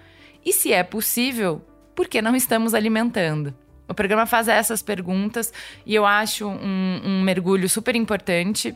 [0.45, 1.65] E se é possível,
[1.97, 3.55] por que não estamos alimentando?
[3.89, 5.51] O programa faz essas perguntas
[5.83, 8.75] e eu acho um, um mergulho super importante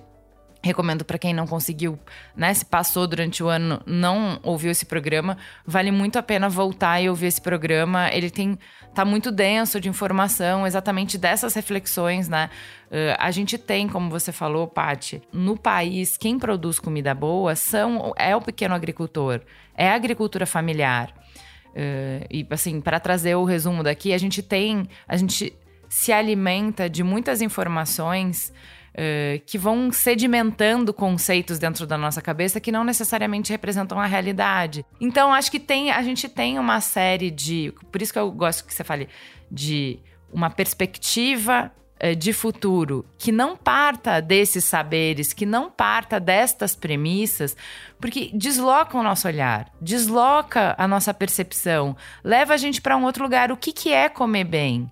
[0.63, 1.97] Recomendo para quem não conseguiu,
[2.35, 7.01] né, se passou durante o ano, não ouviu esse programa, vale muito a pena voltar
[7.01, 8.09] e ouvir esse programa.
[8.13, 8.59] Ele tem
[8.93, 12.47] tá muito denso de informação, exatamente dessas reflexões, né?
[12.91, 18.13] Uh, a gente tem, como você falou, Pati, no país quem produz comida boa são
[18.15, 19.41] é o pequeno agricultor,
[19.73, 21.11] é a agricultura familiar.
[21.71, 25.53] Uh, e assim, para trazer o resumo daqui, a gente tem, a gente
[25.89, 28.53] se alimenta de muitas informações
[28.91, 34.85] Uh, que vão sedimentando conceitos dentro da nossa cabeça que não necessariamente representam a realidade.
[34.99, 37.73] Então, acho que tem, a gente tem uma série de.
[37.89, 39.07] Por isso que eu gosto que você fale
[39.49, 39.97] de
[40.29, 41.71] uma perspectiva
[42.17, 47.55] de futuro que não parta desses saberes, que não parta destas premissas,
[47.99, 53.23] porque desloca o nosso olhar, desloca a nossa percepção, leva a gente para um outro
[53.23, 53.51] lugar.
[53.51, 54.89] O que, que é comer bem,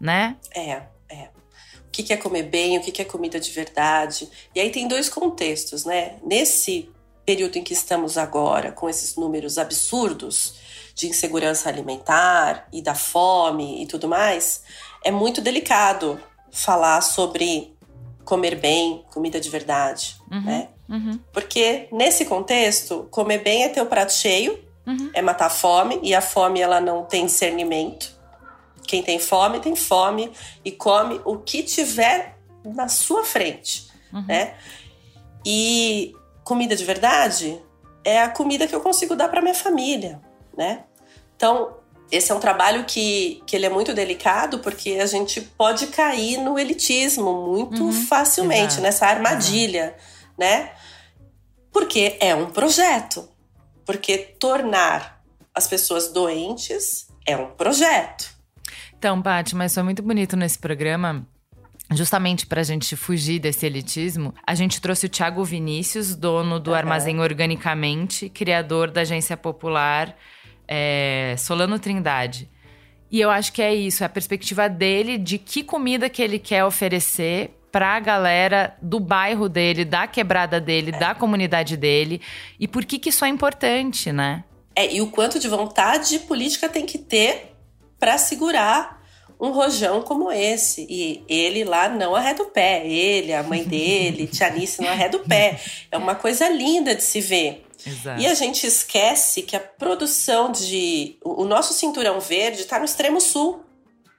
[0.00, 0.36] né?
[0.54, 0.82] É
[1.90, 4.30] o que é comer bem, o que é comida de verdade.
[4.54, 6.18] E aí tem dois contextos, né?
[6.22, 6.88] Nesse
[7.26, 10.54] período em que estamos agora, com esses números absurdos
[10.94, 14.62] de insegurança alimentar e da fome e tudo mais,
[15.04, 17.74] é muito delicado falar sobre
[18.24, 20.68] comer bem, comida de verdade, uhum, né?
[20.88, 21.18] Uhum.
[21.32, 25.10] Porque nesse contexto, comer bem é ter o prato cheio, uhum.
[25.14, 28.18] é matar a fome, e a fome ela não tem discernimento.
[28.86, 30.32] Quem tem fome, tem fome
[30.64, 34.24] e come o que tiver na sua frente, uhum.
[34.26, 34.54] né?
[35.44, 37.60] E comida de verdade
[38.04, 40.20] é a comida que eu consigo dar para minha família,
[40.56, 40.84] né?
[41.36, 41.79] Então,
[42.10, 46.38] esse é um trabalho que, que ele é muito delicado porque a gente pode cair
[46.38, 47.92] no elitismo muito uhum.
[47.92, 48.82] facilmente, Exato.
[48.82, 50.34] nessa armadilha, uhum.
[50.38, 50.72] né?
[51.72, 53.28] Porque é um projeto.
[53.86, 55.22] Porque tornar
[55.54, 58.30] as pessoas doentes é um projeto.
[58.98, 61.26] Então, Paty, mas foi muito bonito nesse programa.
[61.92, 66.70] Justamente para a gente fugir desse elitismo, a gente trouxe o Thiago Vinícius, dono do
[66.70, 66.76] uhum.
[66.76, 70.16] Armazém Organicamente, criador da agência popular
[70.70, 72.48] é, Solano Trindade.
[73.10, 76.38] E eu acho que é isso, é a perspectiva dele de que comida que ele
[76.38, 80.98] quer oferecer para a galera do bairro dele, da quebrada dele, é.
[80.98, 82.20] da comunidade dele.
[82.58, 84.44] E por que, que isso é importante, né?
[84.76, 87.52] É, e o quanto de vontade política tem que ter
[87.98, 89.00] para segurar
[89.40, 90.86] um rojão como esse.
[90.88, 92.86] E ele lá não arreda o pé.
[92.86, 95.60] Ele, a mãe dele, Tianice não arreda o pé.
[95.90, 97.66] É uma coisa linda de se ver.
[97.86, 98.20] Exato.
[98.20, 101.18] E a gente esquece que a produção de.
[101.24, 103.64] O nosso cinturão verde está no extremo sul.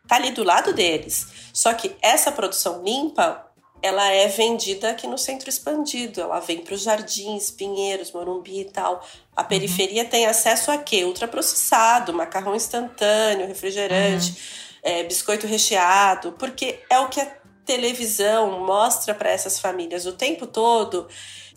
[0.04, 1.28] Está ali do lado deles.
[1.54, 6.22] Só que essa produção limpa ela é vendida aqui no centro expandido.
[6.22, 9.04] Ela vem para os jardins, Pinheiros, Morumbi e tal.
[9.36, 10.10] A periferia uhum.
[10.10, 11.04] tem acesso a quê?
[11.04, 14.36] Ultraprocessado, macarrão instantâneo, refrigerante, uhum.
[14.84, 17.26] é, biscoito recheado, porque é o que a
[17.66, 21.08] televisão mostra para essas famílias o tempo todo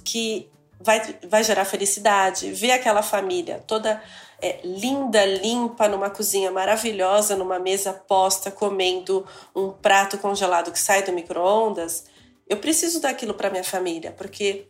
[0.05, 0.51] que
[0.85, 2.53] vai, vai gerar felicidade.
[2.53, 4.03] Ver aquela família toda
[4.40, 11.03] é, linda, limpa, numa cozinha maravilhosa, numa mesa posta, comendo um prato congelado que sai
[11.03, 12.05] do micro-ondas
[12.47, 14.66] eu preciso daquilo para minha família, porque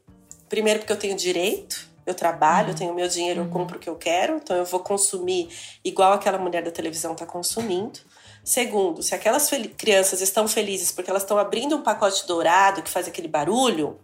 [0.49, 2.73] primeiro porque eu tenho direito, eu trabalho, uhum.
[2.73, 3.51] eu tenho meu dinheiro, eu uhum.
[3.51, 5.49] compro o que eu quero, então eu vou consumir
[5.85, 7.99] igual aquela mulher da televisão está consumindo.
[8.45, 13.09] Segundo, se aquelas crianças estão felizes porque elas estão abrindo um pacote dourado que faz
[13.09, 13.99] aquele barulho,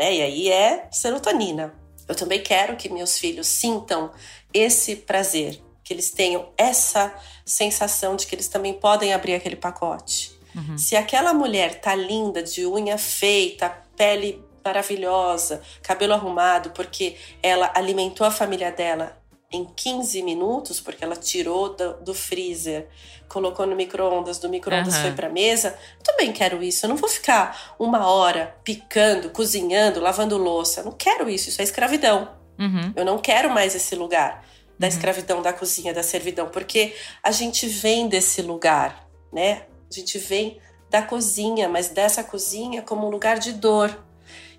[0.00, 0.14] né?
[0.14, 1.74] E aí é serotonina.
[2.08, 4.10] Eu também quero que meus filhos sintam
[4.52, 10.32] esse prazer, que eles tenham essa sensação de que eles também podem abrir aquele pacote.
[10.56, 10.78] Uhum.
[10.78, 18.26] Se aquela mulher tá linda, de unha feita, pele maravilhosa, cabelo arrumado, porque ela alimentou
[18.26, 19.19] a família dela
[19.52, 22.88] em 15 minutos, porque ela tirou do, do freezer,
[23.28, 25.02] colocou no micro-ondas, do micro-ondas uhum.
[25.02, 25.76] foi pra mesa.
[25.98, 26.86] Eu também quero isso.
[26.86, 30.80] Eu não vou ficar uma hora picando, cozinhando, lavando louça.
[30.80, 31.48] Eu não quero isso.
[31.48, 32.30] Isso é escravidão.
[32.58, 32.92] Uhum.
[32.94, 34.44] Eu não quero mais esse lugar
[34.78, 34.92] da uhum.
[34.92, 39.66] escravidão, da cozinha, da servidão, porque a gente vem desse lugar, né?
[39.90, 43.96] A gente vem da cozinha, mas dessa cozinha como um lugar de dor.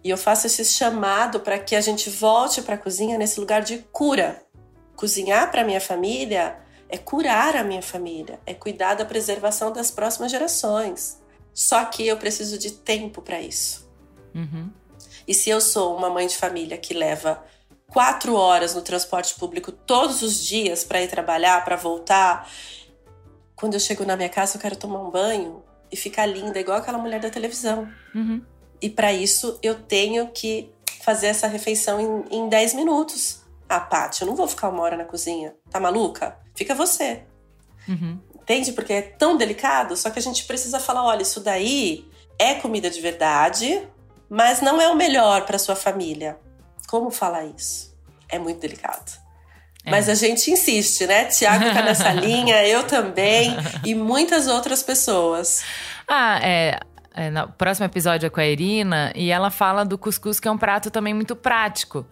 [0.03, 3.61] E eu faço esse chamado para que a gente volte para a cozinha nesse lugar
[3.61, 4.43] de cura.
[5.01, 10.29] Cozinhar para minha família é curar a minha família, é cuidar da preservação das próximas
[10.31, 11.19] gerações.
[11.51, 13.89] Só que eu preciso de tempo para isso.
[14.35, 14.69] Uhum.
[15.27, 17.43] E se eu sou uma mãe de família que leva
[17.87, 22.47] quatro horas no transporte público todos os dias para ir trabalhar, para voltar,
[23.55, 26.77] quando eu chego na minha casa eu quero tomar um banho e ficar linda igual
[26.77, 27.91] aquela mulher da televisão.
[28.13, 28.39] Uhum.
[28.79, 33.40] E para isso eu tenho que fazer essa refeição em, em 10 minutos.
[33.71, 35.55] Ah, Paty, eu não vou ficar uma hora na cozinha.
[35.69, 36.37] Tá maluca?
[36.53, 37.23] Fica você.
[37.87, 38.19] Uhum.
[38.35, 38.73] Entende?
[38.73, 42.05] Porque é tão delicado, só que a gente precisa falar: olha, isso daí
[42.37, 43.87] é comida de verdade,
[44.29, 46.37] mas não é o melhor para sua família.
[46.89, 47.97] Como falar isso?
[48.27, 49.09] É muito delicado.
[49.85, 49.89] É.
[49.89, 51.23] Mas a gente insiste, né?
[51.25, 53.55] Tiago tá nessa linha, eu também
[53.85, 55.63] e muitas outras pessoas.
[56.05, 56.77] Ah, é.
[57.15, 60.51] é no próximo episódio é com a Irina e ela fala do cuscuz, que é
[60.51, 62.05] um prato também muito prático.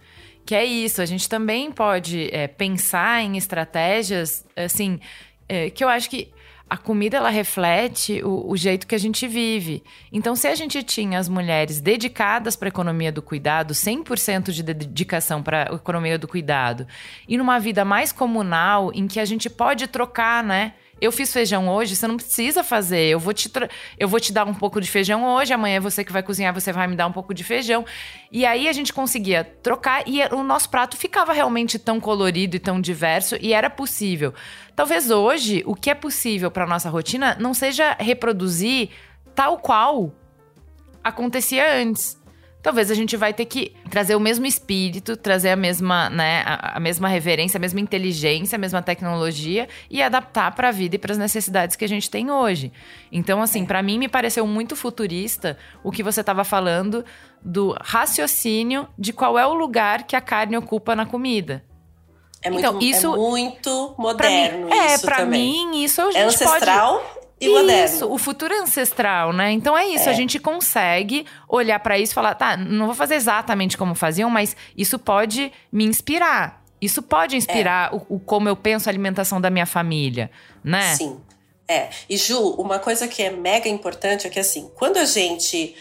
[0.50, 5.00] Que é isso, a gente também pode é, pensar em estratégias, assim,
[5.48, 6.34] é, que eu acho que
[6.68, 9.84] a comida ela reflete o, o, jeito que a gente vive.
[10.12, 14.64] Então, se a gente tinha as mulheres dedicadas para a economia do cuidado, 100% de
[14.64, 16.88] dedicação para a economia do cuidado,
[17.28, 20.74] e numa vida mais comunal, em que a gente pode trocar, né?
[21.02, 23.08] Eu fiz feijão hoje, você não precisa fazer.
[23.08, 23.52] Eu vou te,
[23.98, 26.54] eu vou te dar um pouco de feijão hoje, amanhã é você que vai cozinhar,
[26.54, 27.86] você vai me dar um pouco de feijão.
[28.32, 32.60] E aí a gente conseguia trocar e o nosso prato ficava realmente tão colorido e
[32.60, 34.34] tão diverso e era possível.
[34.76, 38.90] Talvez hoje o que é possível para nossa rotina não seja reproduzir
[39.34, 40.14] tal qual
[41.04, 42.18] acontecia antes
[42.62, 46.78] talvez a gente vai ter que trazer o mesmo espírito, trazer a mesma, né, a,
[46.78, 51.00] a mesma reverência, a mesma inteligência, a mesma tecnologia e adaptar para a vida e
[51.00, 52.72] para as necessidades que a gente tem hoje.
[53.12, 57.06] Então, assim, para mim me pareceu muito futurista o que você estava falando
[57.41, 61.63] do raciocínio de qual é o lugar que a carne ocupa na comida.
[62.41, 66.22] É muito, então, isso, é muito moderno mim, É, para mim, isso a é gente
[66.22, 67.86] é ancestral, pode e moderno.
[67.86, 69.52] Isso, o futuro é ancestral, né?
[69.52, 70.12] Então é isso, é.
[70.12, 74.30] a gente consegue olhar para isso e falar, tá, não vou fazer exatamente como faziam,
[74.30, 76.63] mas isso pode me inspirar.
[76.82, 77.95] Isso pode inspirar é.
[77.95, 80.32] o, o, como eu penso a alimentação da minha família,
[80.63, 80.95] né?
[80.95, 81.19] Sim.
[81.67, 81.89] É.
[82.10, 85.75] E Ju, uma coisa que é mega importante é que assim, quando a gente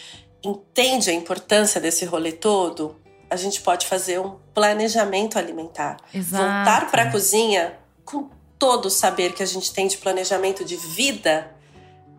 [0.45, 2.97] entende a importância desse rolê todo,
[3.31, 5.97] a gente pode fazer um planejamento alimentar.
[6.13, 6.45] Exato.
[6.45, 7.75] Voltar para a cozinha
[8.59, 11.55] todo o saber que a gente tem de planejamento de vida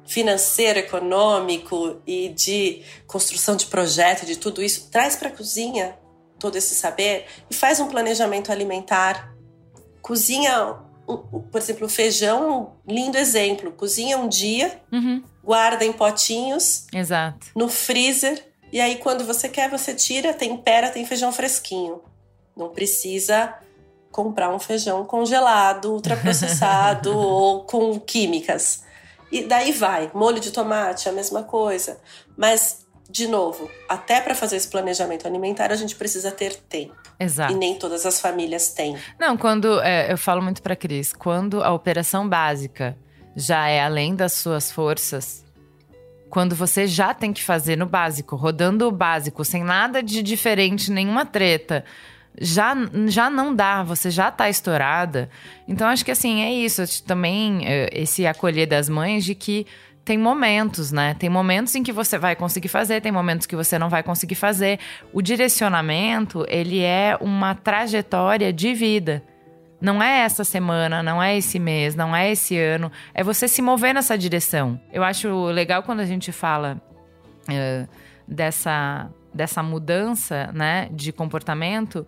[0.06, 5.96] financeiro, econômico e de construção de projeto, de tudo isso, traz para a cozinha
[6.40, 9.36] todo esse saber e faz um planejamento alimentar.
[10.02, 13.72] Cozinha, por exemplo, o feijão, lindo exemplo.
[13.72, 15.24] Cozinha um dia, uhum.
[15.44, 17.48] guarda em potinhos, Exato.
[17.56, 22.02] no freezer, e aí quando você quer, você tira, tempera, tem feijão fresquinho.
[22.56, 23.60] Não precisa
[24.12, 28.84] comprar um feijão congelado, ultraprocessado ou com químicas.
[29.32, 30.10] E daí vai.
[30.14, 32.00] Molho de tomate, a mesma coisa.
[32.36, 36.96] Mas, de novo, até para fazer esse planejamento alimentar, a gente precisa ter tempo.
[37.20, 37.54] Exato.
[37.54, 38.98] E nem todas as famílias têm.
[39.20, 39.80] Não, quando.
[39.82, 42.98] É, eu falo muito para Cris, quando a operação básica
[43.36, 45.46] já é além das suas forças.
[46.30, 50.92] Quando você já tem que fazer no básico, rodando o básico, sem nada de diferente,
[50.92, 51.84] nenhuma treta,
[52.40, 52.74] já,
[53.08, 55.30] já não dá, você já tá estourada.
[55.68, 57.04] Então, acho que assim, é isso.
[57.04, 59.68] Também é, esse acolher das mães de que
[60.06, 61.14] tem momentos, né?
[61.14, 64.36] Tem momentos em que você vai conseguir fazer, tem momentos que você não vai conseguir
[64.36, 64.80] fazer.
[65.14, 69.22] O direcionamento, ele é uma trajetória de vida.
[69.82, 72.92] Não é essa semana, não é esse mês, não é esse ano.
[73.14, 74.80] É você se mover nessa direção.
[74.92, 76.82] Eu acho legal quando a gente fala
[77.48, 77.88] uh,
[78.28, 82.06] dessa, dessa mudança né, de comportamento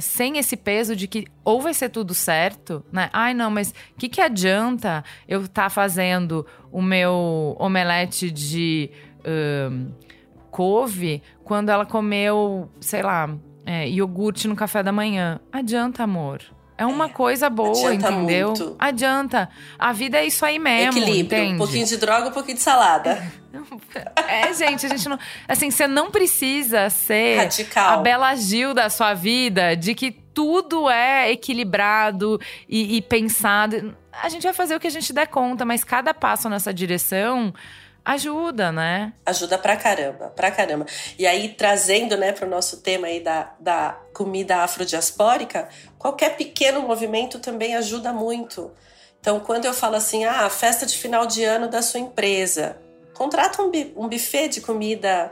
[0.00, 3.10] sem esse peso de que ou vai ser tudo certo, né?
[3.12, 8.90] Ai, não, mas o que, que adianta eu estar tá fazendo o meu omelete de
[9.20, 9.92] uh,
[10.50, 13.34] couve quando ela comeu, sei lá,
[13.64, 15.40] é, iogurte no café da manhã?
[15.52, 16.42] Adianta, amor.
[16.76, 18.48] É uma é, coisa boa, adianta entendeu?
[18.48, 18.76] Muito.
[18.78, 19.48] Adianta.
[19.78, 20.98] A vida é isso aí mesmo.
[20.98, 21.38] Equilíbrio.
[21.40, 21.54] Entende?
[21.54, 23.22] Um pouquinho de droga, um pouquinho de salada.
[24.28, 25.18] É, gente, a gente não.
[25.46, 27.90] Assim, você não precisa ser Radical.
[27.90, 33.94] a Bela Gil da sua vida, de que tudo é equilibrado e, e pensado.
[34.22, 37.52] A gente vai fazer o que a gente der conta, mas cada passo nessa direção
[38.04, 39.12] ajuda, né?
[39.24, 40.86] Ajuda pra caramba, pra caramba.
[41.18, 47.38] E aí, trazendo, né, pro nosso tema aí da, da comida afrodiaspórica, qualquer pequeno movimento
[47.38, 48.70] também ajuda muito.
[49.20, 52.76] Então, quando eu falo assim, ah, festa de final de ano da sua empresa,
[53.14, 55.30] contrata um, buffet de comida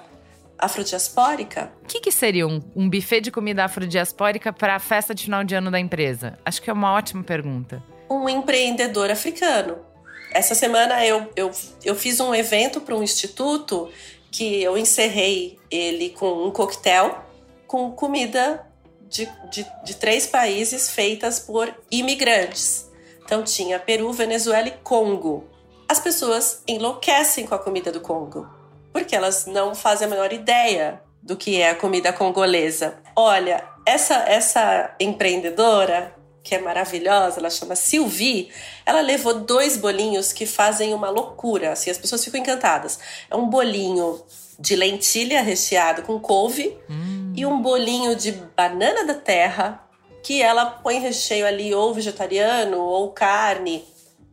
[0.57, 1.73] afrodiaspórica.
[1.83, 5.43] O que, que seria um, um buffet de comida afrodiaspórica para a festa de final
[5.43, 6.39] de ano da empresa?
[6.45, 7.83] Acho que é uma ótima pergunta.
[8.09, 9.90] Um empreendedor africano.
[10.33, 11.51] Essa semana eu, eu,
[11.85, 13.91] eu fiz um evento para um instituto
[14.31, 17.25] que eu encerrei ele com um coquetel
[17.67, 18.67] com comida
[19.09, 22.91] de, de, de três países feitas por imigrantes.
[23.25, 25.49] Então tinha Peru, Venezuela e Congo.
[25.89, 28.49] As pessoas enlouquecem com a comida do Congo,
[28.93, 32.99] porque elas não fazem a menor ideia do que é a comida congolesa.
[33.15, 38.51] Olha, essa essa empreendedora que é maravilhosa, ela chama Sylvie,
[38.87, 42.99] ela levou dois bolinhos que fazem uma loucura, assim, as pessoas ficam encantadas.
[43.31, 44.23] É um bolinho
[44.59, 47.33] de lentilha recheado com couve hum.
[47.37, 49.87] e um bolinho de banana da terra
[50.23, 53.85] que ela põe recheio ali ou vegetariano ou carne.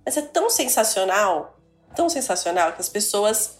[0.06, 1.58] Mas é tão sensacional,
[1.96, 3.57] tão sensacional que as pessoas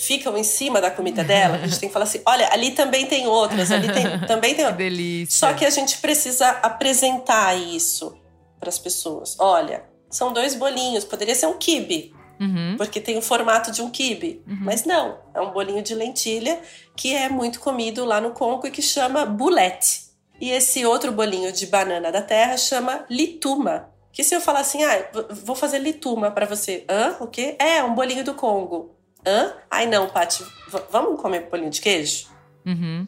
[0.00, 1.56] ficam em cima da comida dela.
[1.56, 4.66] A gente tem que falar assim: olha, ali também tem outras, ali tem, também tem.
[4.66, 5.38] Que delícia.
[5.38, 8.16] Só que a gente precisa apresentar isso
[8.58, 9.36] para as pessoas.
[9.38, 12.14] Olha, são dois bolinhos, poderia ser um kibe.
[12.40, 12.76] Uhum.
[12.78, 14.42] Porque tem o formato de um kibe.
[14.46, 14.58] Uhum.
[14.62, 16.58] Mas não, é um bolinho de lentilha
[16.96, 20.04] que é muito comido lá no Congo e que chama boulette.
[20.40, 23.90] E esse outro bolinho de banana da terra chama lituma.
[24.10, 25.10] Que se eu falar assim, ah,
[25.44, 26.86] vou fazer lituma para você.
[26.88, 27.16] Hã?
[27.20, 27.56] O quê?
[27.58, 28.96] É, um bolinho do Congo.
[29.26, 29.52] Hã?
[29.70, 30.44] Ai, não, Paty,
[30.90, 32.28] vamos comer bolinho de queijo?
[32.66, 33.06] Uhum.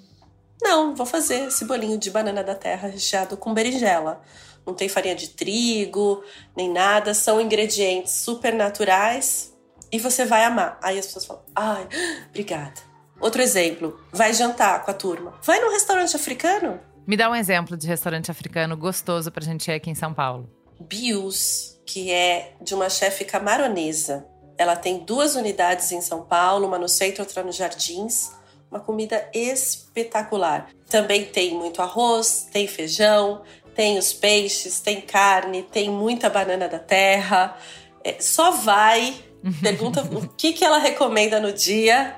[0.62, 4.20] Não, vou fazer esse bolinho de banana da terra recheado com berinjela.
[4.64, 6.22] Não tem farinha de trigo,
[6.56, 7.14] nem nada.
[7.14, 9.52] São ingredientes super naturais
[9.90, 10.78] e você vai amar.
[10.82, 11.88] Aí as pessoas falam, ai,
[12.28, 12.80] obrigada.
[13.20, 15.34] Outro exemplo, vai jantar com a turma.
[15.42, 16.80] Vai num restaurante africano?
[17.06, 20.48] Me dá um exemplo de restaurante africano gostoso pra gente ir aqui em São Paulo.
[20.80, 24.26] Bius, que é de uma chefe camaronesa.
[24.62, 28.30] Ela tem duas unidades em São Paulo, uma no centro, outra nos Jardins.
[28.70, 30.68] Uma comida espetacular.
[30.88, 33.42] Também tem muito arroz, tem feijão,
[33.74, 37.56] tem os peixes, tem carne, tem muita banana da terra.
[38.04, 39.14] É, só vai,
[39.60, 42.16] pergunta o que, que ela recomenda no dia.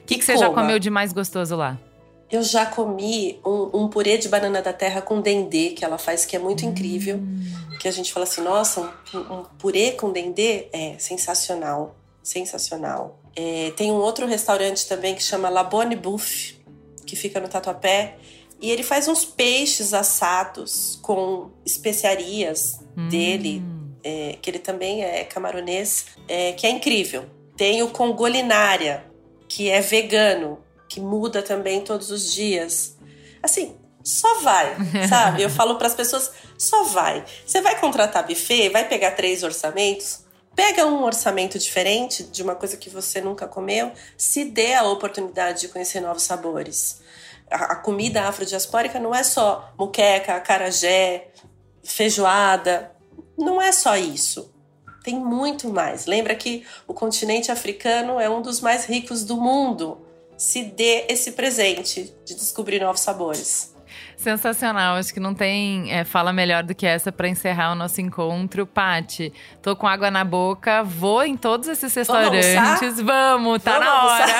[0.00, 1.78] O que, que você já comeu de mais gostoso lá?
[2.30, 6.24] Eu já comi um, um, purê de banana da terra com dendê que ela faz,
[6.24, 6.70] que é muito hum.
[6.70, 7.20] incrível.
[7.78, 8.80] Que a gente fala assim, nossa,
[9.12, 13.18] um, um purê com dendê é sensacional, sensacional.
[13.36, 16.56] É, tem um outro restaurante também que chama La Bonne Bouffe,
[17.04, 18.16] que fica no Tatuapé.
[18.60, 23.08] E ele faz uns peixes assados com especiarias hum.
[23.08, 23.62] dele,
[24.02, 27.24] é, que ele também é camaronês, é, que é incrível.
[27.56, 29.04] Tem o Congolinária,
[29.48, 30.58] que é vegano,
[30.88, 32.96] que muda também todos os dias.
[33.42, 34.76] Assim, só vai,
[35.08, 35.42] sabe?
[35.42, 37.24] Eu falo para as pessoas, só vai.
[37.46, 40.20] Você vai contratar buffet, vai pegar três orçamentos,
[40.54, 45.62] pega um orçamento diferente de uma coisa que você nunca comeu, se dê a oportunidade
[45.62, 47.02] de conhecer novos sabores.
[47.50, 51.28] A, comida afrodiaspórica não é só muqueca, acarajé,
[51.82, 52.92] feijoada,
[53.36, 54.52] não é só isso.
[55.02, 56.06] Tem muito mais.
[56.06, 60.03] Lembra que o continente africano é um dos mais ricos do mundo
[60.44, 63.74] se dê esse presente de descobrir novos sabores.
[64.16, 68.00] Sensacional, acho que não tem é, fala melhor do que essa para encerrar o nosso
[68.00, 68.66] encontro.
[68.66, 69.32] Pati,
[69.62, 72.54] tô com água na boca, vou em todos esses restaurantes.
[72.54, 74.32] Vamos, vamos tá vamos na hora.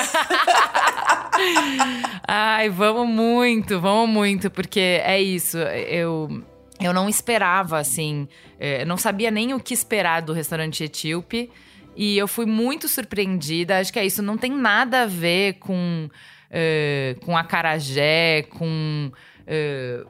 [2.27, 5.57] Ai, vamos muito, vamos muito, porque é isso.
[5.57, 6.43] Eu
[6.79, 8.27] eu não esperava assim,
[8.59, 11.49] é, não sabia nem o que esperar do restaurante etíope.
[11.95, 13.79] E eu fui muito surpreendida.
[13.79, 14.21] Acho que é isso.
[14.21, 20.07] Não tem nada a ver com, uh, com acarajé, com uh,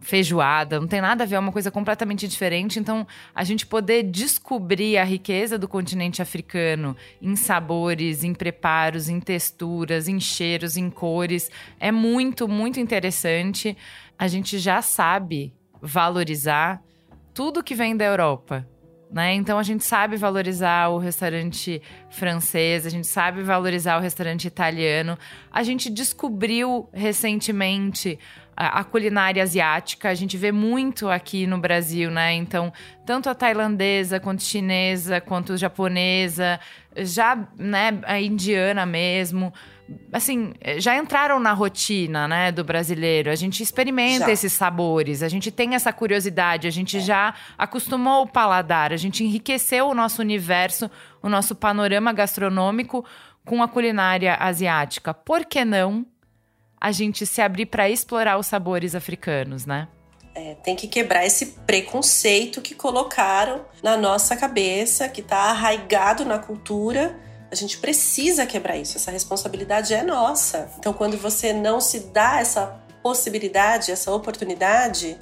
[0.00, 0.78] feijoada.
[0.78, 1.36] Não tem nada a ver.
[1.36, 2.78] É uma coisa completamente diferente.
[2.78, 9.18] Então, a gente poder descobrir a riqueza do continente africano em sabores, em preparos, em
[9.18, 13.76] texturas, em cheiros, em cores, é muito, muito interessante.
[14.18, 16.82] A gente já sabe valorizar
[17.32, 18.68] tudo que vem da Europa.
[19.12, 19.34] Né?
[19.34, 25.18] Então a gente sabe valorizar o restaurante francês, a gente sabe valorizar o restaurante italiano.
[25.52, 28.18] A gente descobriu recentemente
[28.56, 32.32] a, culinária asiática, a gente vê muito aqui no Brasil, né?
[32.34, 32.72] Então,
[33.04, 36.58] tanto a tailandesa, quanto chinesa, quanto japonesa,
[36.96, 39.52] já, né, a indiana mesmo
[40.12, 43.30] assim, já entraram na rotina, né, do brasileiro.
[43.30, 44.32] A gente experimenta já.
[44.32, 47.00] esses sabores, a gente tem essa curiosidade, a gente é.
[47.00, 50.90] já acostumou o paladar, a gente enriqueceu o nosso universo,
[51.22, 53.04] o nosso panorama gastronômico
[53.44, 55.12] com a culinária asiática.
[55.12, 56.06] Por que não
[56.80, 59.88] a gente se abrir para explorar os sabores africanos, né?
[60.34, 66.38] É, tem que quebrar esse preconceito que colocaram na nossa cabeça, que está arraigado na
[66.38, 67.14] cultura
[67.52, 68.96] A gente precisa quebrar isso.
[68.96, 70.70] Essa responsabilidade é nossa.
[70.78, 75.18] Então, quando você não se dá essa possibilidade, essa oportunidade,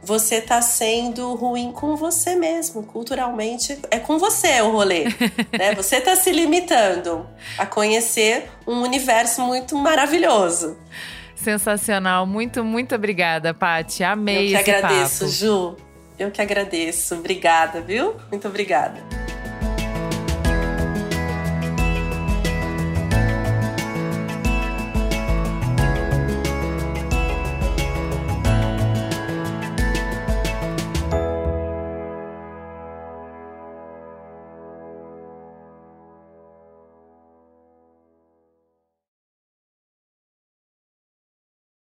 [0.00, 3.76] você tá sendo ruim com você mesmo, culturalmente.
[3.90, 5.06] É com você o rolê,
[5.58, 5.74] né?
[5.74, 10.78] Você tá se limitando a conhecer um universo muito maravilhoso.
[11.34, 12.24] Sensacional.
[12.24, 14.04] Muito, muito obrigada, Paty.
[14.04, 15.32] Amei Eu que agradeço, papo.
[15.32, 15.76] Ju.
[16.16, 17.16] Eu que agradeço.
[17.16, 18.14] Obrigada, viu?
[18.30, 19.23] Muito obrigada.